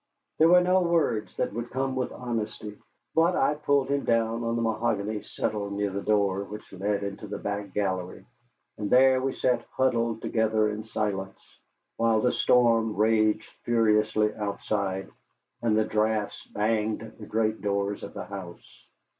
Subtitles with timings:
[0.39, 2.75] There were no words that would come with honesty.
[3.13, 7.27] But I pulled him down on the mahogany settle near the door which led into
[7.27, 8.25] the back gallery,
[8.79, 11.37] and there we sat huddled together in silence,
[11.97, 15.07] while the storm raged furiously outside
[15.61, 18.87] and the draughts banged the great doors of the house.